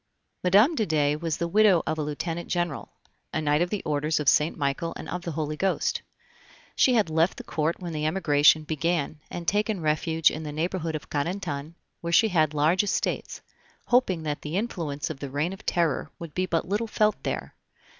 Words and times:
Mme. 0.43 0.73
de 0.73 0.87
Dey 0.87 1.15
was 1.15 1.37
the 1.37 1.47
widow 1.47 1.83
of 1.85 1.99
a 1.99 2.01
Lieutenant 2.01 2.49
General, 2.49 2.89
a 3.31 3.39
Knight 3.39 3.61
of 3.61 3.69
the 3.69 3.83
Orders 3.83 4.19
of 4.19 4.27
Saint 4.27 4.57
Michael 4.57 4.93
and 4.95 5.07
of 5.07 5.21
the 5.21 5.33
Holy 5.33 5.55
Ghost. 5.55 6.01
She 6.75 6.95
had 6.95 7.11
left 7.11 7.37
the 7.37 7.43
Court 7.43 7.79
when 7.79 7.93
the 7.93 8.07
Emigration 8.07 8.63
began, 8.63 9.19
and 9.29 9.47
taken 9.47 9.79
refuge 9.79 10.31
in 10.31 10.41
the 10.41 10.51
neighborhood 10.51 10.95
of 10.95 11.11
Carentan, 11.11 11.75
where 11.99 12.11
she 12.11 12.29
had 12.29 12.55
large 12.55 12.83
estates, 12.83 13.41
hoping 13.85 14.23
that 14.23 14.41
the 14.41 14.57
influence 14.57 15.11
of 15.11 15.19
the 15.19 15.29
Reign 15.29 15.53
of 15.53 15.67
Terror 15.67 16.09
would 16.17 16.33
be 16.33 16.47
but 16.47 16.67
little 16.67 16.87
felt 16.87 17.21
there. 17.21 17.53